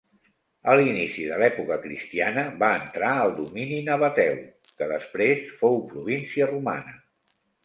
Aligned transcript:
A 0.71 0.73
l'inici 0.77 1.25
de 1.31 1.35
l'època 1.41 1.77
cristiana 1.83 2.45
va 2.63 2.69
entrar 2.77 3.11
al 3.19 3.35
domini 3.41 3.77
nabateu, 3.91 4.41
que 4.81 4.89
després 4.95 5.45
fou 5.61 5.79
província 5.95 6.51
romana. 6.55 6.99